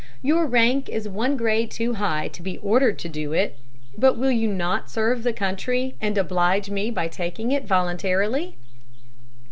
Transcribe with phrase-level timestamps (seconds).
[0.23, 3.59] Your rank is one grade too high to be ordered to it;
[3.95, 8.57] but will you not serve the country and oblige me by taking it voluntarily?"